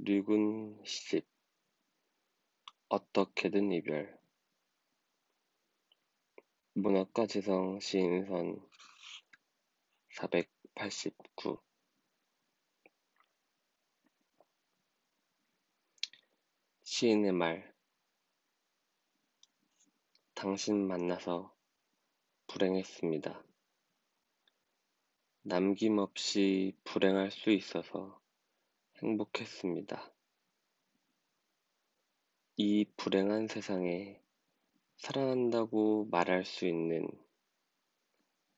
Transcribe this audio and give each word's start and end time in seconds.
류군 0.00 0.80
시집 0.84 1.26
어떻게든 2.88 3.72
이별. 3.72 4.16
문학과 6.74 7.26
지성 7.26 7.80
시인선 7.80 8.64
489 10.10 11.60
시인의 16.84 17.32
말. 17.32 17.74
당신 20.34 20.86
만나서 20.86 21.52
불행했습니다. 22.46 23.44
남김없이 25.42 26.76
불행할 26.84 27.32
수 27.32 27.50
있어서 27.50 28.27
행복했습니다. 29.02 30.12
이 32.56 32.84
불행한 32.96 33.46
세상에 33.46 34.20
사랑한다고 34.96 36.08
말할 36.10 36.44
수 36.44 36.66
있는 36.66 37.08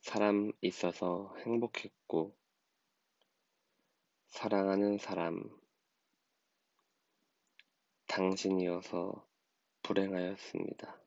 사람 0.00 0.50
있어서 0.60 1.32
행복했고, 1.38 2.36
사랑하는 4.26 4.98
사람, 4.98 5.48
당신이어서 8.08 9.24
불행하였습니다. 9.84 11.00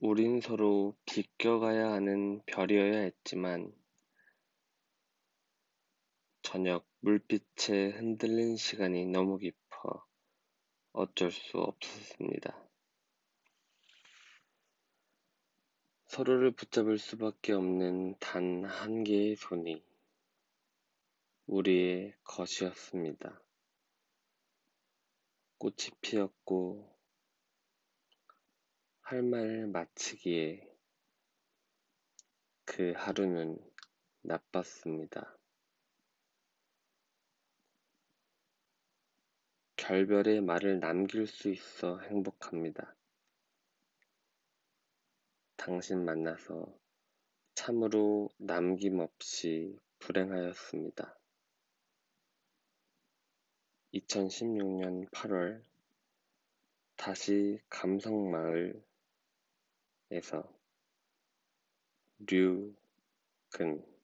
우린 0.00 0.40
서로 0.40 0.96
비껴가야 1.04 1.92
하는 1.92 2.40
별이어야 2.46 3.00
했지만, 3.00 3.74
저녁 6.56 6.86
물빛에 7.00 7.90
흔들린 7.90 8.56
시간이 8.56 9.04
너무 9.04 9.36
깊어 9.36 10.06
어쩔 10.92 11.30
수 11.30 11.58
없었습니다. 11.58 12.58
서로를 16.06 16.52
붙잡을 16.52 16.96
수밖에 16.96 17.52
없는 17.52 18.18
단 18.20 18.64
한 18.64 19.04
개의 19.04 19.36
손이 19.36 19.84
우리의 21.44 22.14
것이었습니다. 22.24 23.42
꽃이 25.58 25.90
피었고 26.00 26.90
할말 29.02 29.66
마치기에 29.66 30.66
그 32.64 32.94
하루는 32.96 33.58
나빴습니다. 34.22 35.36
결별의 39.86 40.40
말을 40.40 40.80
남길 40.80 41.28
수 41.28 41.48
있어 41.48 42.00
행복합니다. 42.00 42.96
당신 45.54 46.04
만나서 46.04 46.66
참으로 47.54 48.28
남김없이 48.36 49.78
불행하였습니다. 50.00 51.16
2016년 53.94 55.08
8월 55.10 55.62
다시 56.96 57.60
감성마을에서 57.68 58.82
류근 62.26 63.95